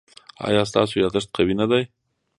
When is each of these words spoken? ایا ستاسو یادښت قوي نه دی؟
ایا 0.47 0.61
ستاسو 0.69 0.93
یادښت 1.03 1.29
قوي 1.35 1.55
نه 1.61 1.65
دی؟ 1.71 1.83